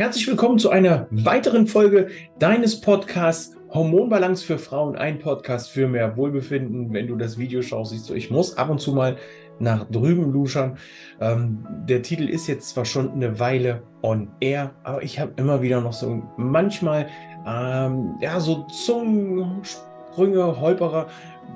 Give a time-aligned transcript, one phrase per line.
[0.00, 2.08] Herzlich willkommen zu einer weiteren Folge
[2.38, 6.90] deines Podcasts Hormonbalance für Frauen, ein Podcast für mehr Wohlbefinden.
[6.94, 9.18] Wenn du das Video schaust, siehst du, ich muss ab und zu mal
[9.58, 10.78] nach drüben luschern.
[11.20, 15.60] Ähm, der Titel ist jetzt zwar schon eine Weile on air, aber ich habe immer
[15.60, 17.06] wieder noch so manchmal
[17.46, 21.08] ähm, ja so Zungensprünge, Holperer,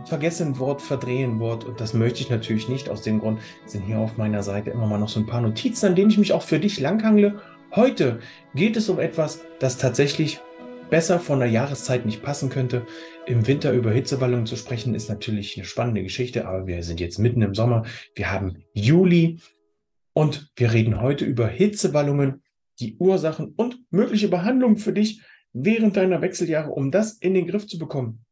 [0.05, 2.91] vergessen Wort, verdrehen Wort und das möchte ich natürlich nicht.
[2.91, 5.87] Aus dem Grund sind hier auf meiner Seite immer mal noch so ein paar Notizen,
[5.87, 7.41] an denen ich mich auch für dich langhangle.
[7.77, 8.21] Heute
[8.55, 10.39] geht es um etwas, das tatsächlich
[10.91, 12.87] besser von der Jahreszeit nicht passen könnte.
[13.27, 17.19] Im Winter über Hitzewallungen zu sprechen, ist natürlich eine spannende Geschichte, aber wir sind jetzt
[17.19, 17.85] mitten im Sommer.
[18.15, 19.41] Wir haben Juli
[20.13, 22.45] und wir reden heute über Hitzewallungen,
[22.79, 25.23] die Ursachen und mögliche Behandlungen für dich
[25.53, 28.25] während deiner Wechseljahre, um das in den Griff zu bekommen.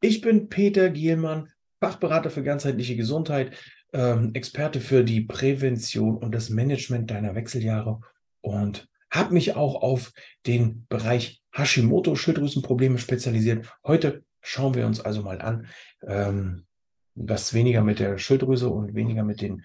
[0.00, 1.50] Ich bin Peter Gielmann,
[1.80, 3.52] Fachberater für ganzheitliche Gesundheit,
[3.94, 8.00] ähm, Experte für die Prävention und das Management deiner Wechseljahre
[8.42, 10.12] und habe mich auch auf
[10.46, 13.66] den Bereich Hashimoto-Schilddrüsenprobleme spezialisiert.
[13.84, 15.66] Heute schauen wir uns also mal an,
[16.06, 16.66] ähm,
[17.14, 19.64] was weniger mit der Schilddrüse und weniger mit den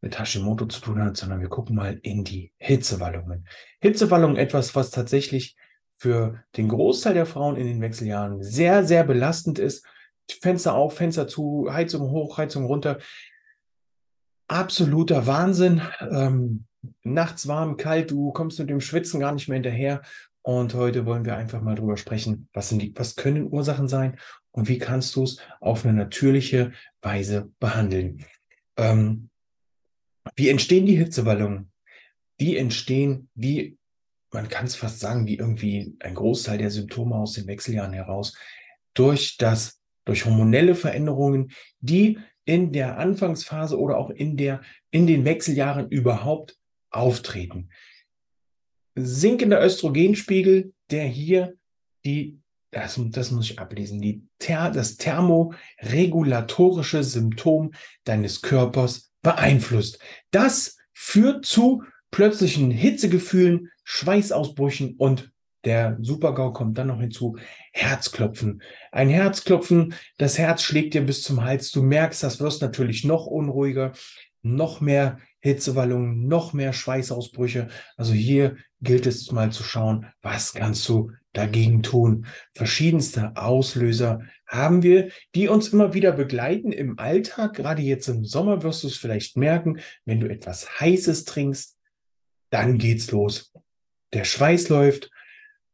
[0.00, 3.48] mit Hashimoto zu tun hat, sondern wir gucken mal in die Hitzewallungen.
[3.80, 5.56] Hitzewallungen etwas, was tatsächlich
[5.96, 9.84] für den Großteil der Frauen in den Wechseljahren sehr, sehr belastend ist.
[10.40, 12.98] Fenster auf, Fenster zu, Heizung hoch, Heizung runter.
[14.48, 15.82] Absoluter Wahnsinn.
[16.00, 16.64] Ähm,
[17.02, 20.02] nachts warm, kalt, du kommst mit dem Schwitzen gar nicht mehr hinterher.
[20.42, 24.18] Und heute wollen wir einfach mal drüber sprechen, was, sind die, was können Ursachen sein
[24.50, 28.24] und wie kannst du es auf eine natürliche Weise behandeln.
[28.76, 29.28] Ähm,
[30.34, 31.70] wie entstehen die Hitzewallungen?
[32.40, 33.76] Die entstehen, wie
[34.32, 38.34] man kann es fast sagen, wie irgendwie ein Großteil der Symptome aus den Wechseljahren heraus,
[38.94, 45.26] durch das, durch hormonelle Veränderungen, die in der Anfangsphase oder auch in der, in den
[45.26, 46.56] Wechseljahren überhaupt
[46.88, 47.68] auftreten.
[48.94, 51.58] Sinkender Östrogenspiegel, der hier
[52.06, 57.72] die, das, das muss ich ablesen, die, das thermoregulatorische Symptom
[58.04, 59.98] deines Körpers beeinflusst.
[60.30, 65.30] Das führt zu plötzlichen Hitzegefühlen, Schweißausbrüchen und
[65.64, 67.36] der Supergau kommt dann noch hinzu,
[67.72, 68.62] Herzklopfen.
[68.92, 71.70] Ein Herzklopfen, das Herz schlägt dir bis zum Hals.
[71.70, 73.92] Du merkst, das wirst natürlich noch unruhiger,
[74.42, 77.68] noch mehr Hitzewallungen, noch mehr Schweißausbrüche.
[77.96, 82.26] Also hier gilt es mal zu schauen, was kannst du dagegen tun.
[82.54, 87.54] Verschiedenste Auslöser haben wir, die uns immer wieder begleiten im Alltag.
[87.54, 91.76] Gerade jetzt im Sommer wirst du es vielleicht merken, wenn du etwas Heißes trinkst,
[92.50, 93.52] dann geht's los.
[94.12, 95.10] Der Schweiß läuft,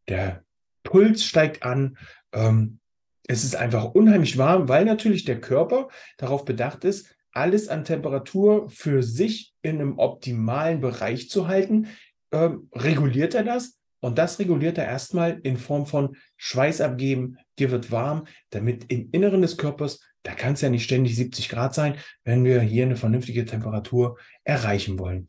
[0.08, 0.44] der
[0.82, 1.96] Puls steigt an.
[2.32, 2.78] Ähm,
[3.26, 5.88] es ist einfach unheimlich warm, weil natürlich der Körper
[6.18, 11.88] darauf bedacht ist, alles an Temperatur für sich in einem optimalen Bereich zu halten.
[12.32, 13.78] Ähm, reguliert er das?
[14.00, 17.38] Und das reguliert er erstmal in Form von Schweiß abgeben.
[17.58, 21.48] Dir wird warm, damit im Inneren des Körpers, da kann es ja nicht ständig 70
[21.48, 25.28] Grad sein, wenn wir hier eine vernünftige Temperatur erreichen wollen.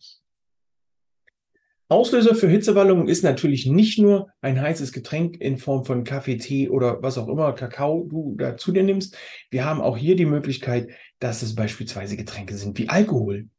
[1.88, 6.70] Auslöser für Hitzewallungen ist natürlich nicht nur ein heißes Getränk in Form von Kaffee, Tee
[6.70, 9.16] oder was auch immer, Kakao du da zu dir nimmst.
[9.52, 13.50] Wir haben auch hier die Möglichkeit, dass es beispielsweise Getränke sind wie Alkohol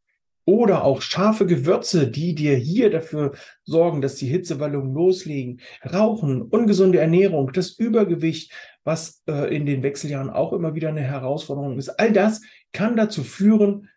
[0.44, 3.32] oder auch scharfe Gewürze, die dir hier dafür
[3.64, 5.60] sorgen, dass die Hitzewallungen loslegen.
[5.84, 11.78] Rauchen, ungesunde Ernährung, das Übergewicht, was äh, in den Wechseljahren auch immer wieder eine Herausforderung
[11.78, 11.90] ist.
[11.90, 12.40] All das
[12.72, 13.88] kann dazu führen,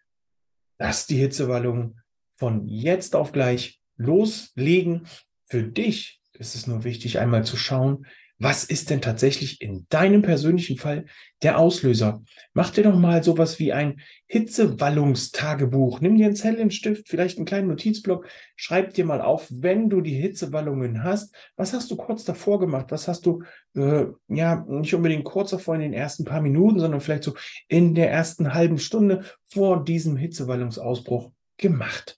[0.78, 2.00] dass die Hitzewallungen
[2.35, 5.05] von jetzt auf gleich loslegen.
[5.45, 8.07] Für dich ist es nur wichtig, einmal zu schauen,
[8.41, 11.05] was ist denn tatsächlich in deinem persönlichen Fall
[11.43, 12.23] der Auslöser?
[12.53, 15.99] Mach dir doch mal sowas wie ein Hitzewallungstagebuch.
[15.99, 18.27] Nimm dir einen Zettel, einen Stift, vielleicht einen kleinen Notizblock.
[18.55, 21.35] Schreib dir mal auf, wenn du die Hitzewallungen hast.
[21.57, 22.85] Was hast du kurz davor gemacht?
[22.91, 23.43] Was hast du,
[23.75, 27.35] äh, ja, nicht unbedingt kurz davor in den ersten paar Minuten, sondern vielleicht so
[27.67, 32.17] in der ersten halben Stunde vor diesem Hitzewallungsausbruch gemacht?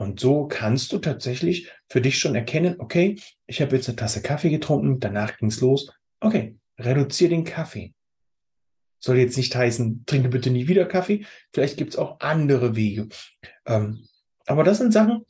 [0.00, 3.16] Und so kannst du tatsächlich für dich schon erkennen, okay,
[3.46, 5.92] ich habe jetzt eine Tasse Kaffee getrunken, danach ging es los.
[6.20, 7.92] Okay, reduziere den Kaffee.
[8.98, 11.26] Soll jetzt nicht heißen, trinke bitte nie wieder Kaffee.
[11.52, 13.08] Vielleicht gibt es auch andere Wege.
[13.66, 14.08] Ähm,
[14.46, 15.26] aber das sind Sachen,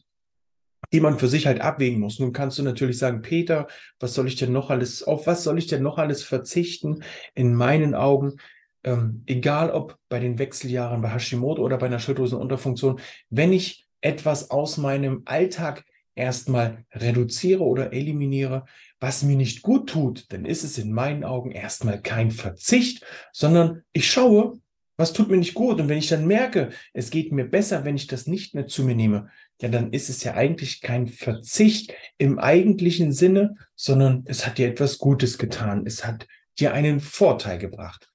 [0.93, 2.21] die man für sich halt abwägen muss.
[2.21, 3.67] Nun kannst du natürlich sagen, Peter,
[3.99, 7.03] was soll ich denn noch alles, auf was soll ich denn noch alles verzichten?
[7.35, 8.37] In meinen Augen,
[8.85, 13.01] ähm, egal ob bei den Wechseljahren bei Hashimoto oder bei einer Schilddrüsenunterfunktion,
[13.31, 18.67] wenn ich etwas aus meinem Alltag erstmal reduziere oder eliminiere,
[18.99, 23.83] was mir nicht gut tut, dann ist es in meinen Augen erstmal kein Verzicht, sondern
[23.93, 24.61] ich schaue,
[24.97, 25.81] was tut mir nicht gut.
[25.81, 28.85] Und wenn ich dann merke, es geht mir besser, wenn ich das nicht mehr zu
[28.85, 29.31] mir nehme,
[29.63, 34.69] ja, dann ist es ja eigentlich kein Verzicht im eigentlichen Sinne, sondern es hat dir
[34.69, 35.87] etwas Gutes getan.
[35.87, 36.27] Es hat
[36.59, 38.13] dir einen Vorteil gebracht.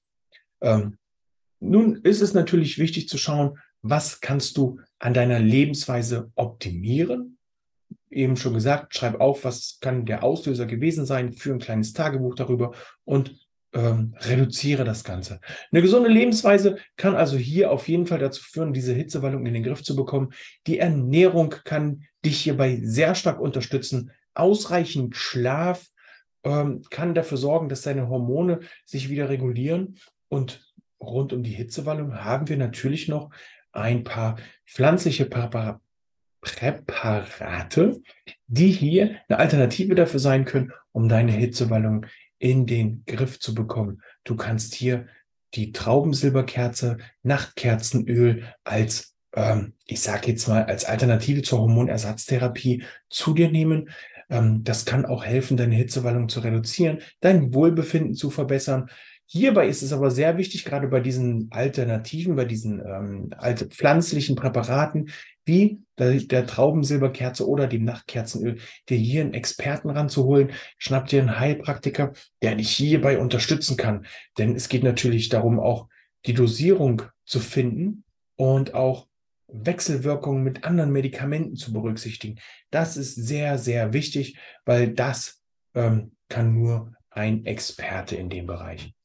[0.60, 0.98] Ähm,
[1.58, 7.38] nun ist es natürlich wichtig zu schauen, was kannst du an deiner Lebensweise optimieren?
[8.10, 12.34] Eben schon gesagt, schreib auf, was kann der Auslöser gewesen sein, für ein kleines Tagebuch
[12.34, 12.72] darüber
[13.04, 13.36] und
[13.76, 15.40] ähm, reduziere das Ganze.
[15.70, 19.62] Eine gesunde Lebensweise kann also hier auf jeden Fall dazu führen, diese Hitzewallung in den
[19.62, 20.32] Griff zu bekommen.
[20.66, 24.12] Die Ernährung kann dich hierbei sehr stark unterstützen.
[24.34, 25.86] Ausreichend Schlaf
[26.44, 29.98] ähm, kann dafür sorgen, dass deine Hormone sich wieder regulieren.
[30.28, 33.30] Und rund um die Hitzewallung haben wir natürlich noch
[33.76, 34.36] ein paar
[34.66, 35.80] pflanzliche Präparate,
[38.46, 42.06] die hier eine Alternative dafür sein können, um deine Hitzewallung
[42.38, 44.02] in den Griff zu bekommen.
[44.24, 45.06] Du kannst hier
[45.54, 53.50] die Traubensilberkerze, Nachtkerzenöl als, ähm, ich sage jetzt mal, als Alternative zur Hormonersatztherapie zu dir
[53.50, 53.90] nehmen.
[54.28, 58.90] Ähm, das kann auch helfen, deine Hitzewallung zu reduzieren, dein Wohlbefinden zu verbessern.
[59.28, 64.36] Hierbei ist es aber sehr wichtig, gerade bei diesen Alternativen, bei diesen ähm, alte pflanzlichen
[64.36, 65.10] Präparaten,
[65.44, 68.58] wie der, der Traubensilberkerze oder dem Nachtkerzenöl,
[68.88, 70.52] dir hier einen Experten ranzuholen.
[70.78, 74.06] Schnapp dir einen Heilpraktiker, der dich hierbei unterstützen kann.
[74.38, 75.88] Denn es geht natürlich darum, auch
[76.26, 78.04] die Dosierung zu finden
[78.36, 79.08] und auch
[79.48, 82.38] Wechselwirkungen mit anderen Medikamenten zu berücksichtigen.
[82.70, 85.40] Das ist sehr, sehr wichtig, weil das
[85.74, 88.95] ähm, kann nur ein Experte in dem Bereich.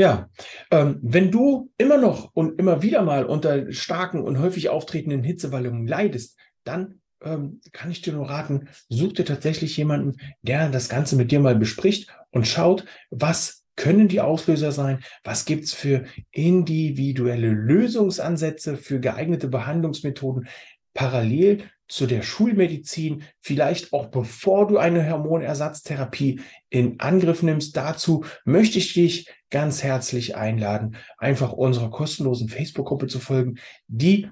[0.00, 0.30] Ja,
[0.70, 5.86] ähm, wenn du immer noch und immer wieder mal unter starken und häufig auftretenden Hitzewallungen
[5.86, 11.16] leidest, dann ähm, kann ich dir nur raten, such dir tatsächlich jemanden, der das Ganze
[11.16, 17.50] mit dir mal bespricht und schaut, was können die Auslöser sein, was gibt's für individuelle
[17.50, 20.48] Lösungsansätze, für geeignete Behandlungsmethoden
[20.94, 27.76] parallel zu der Schulmedizin, vielleicht auch bevor du eine Hormonersatztherapie in Angriff nimmst.
[27.76, 33.58] Dazu möchte ich dich ganz herzlich einladen, einfach unserer kostenlosen Facebook-Gruppe zu folgen.
[33.88, 34.28] Die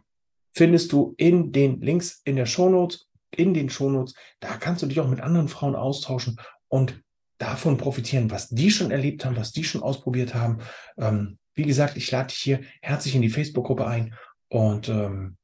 [0.53, 4.15] findest du in den Links in der Shownotes, in den Shownotes.
[4.39, 7.03] Da kannst du dich auch mit anderen Frauen austauschen und
[7.39, 10.59] davon profitieren, was die schon erlebt haben, was die schon ausprobiert haben.
[10.97, 14.15] Ähm, wie gesagt, ich lade dich hier herzlich in die Facebook-Gruppe ein
[14.49, 15.38] und ähm,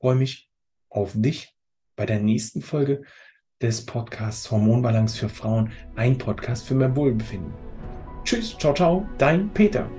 [0.00, 0.50] freue mich
[0.88, 1.54] auf dich
[1.96, 3.02] bei der nächsten Folge
[3.60, 7.52] des Podcasts Hormonbalance für Frauen, ein Podcast für mehr Wohlbefinden.
[8.24, 9.90] Tschüss, ciao, ciao, dein Peter.